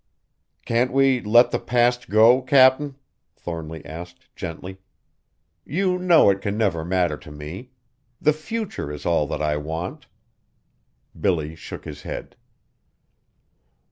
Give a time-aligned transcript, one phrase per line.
[0.65, 2.95] "Can't we let the past go, Cap'n?"
[3.35, 4.79] Thornly asked gently.
[5.63, 7.69] "You know it can never matter to me.
[8.19, 10.07] The future is all that I want."
[11.17, 12.35] Billy shook his head.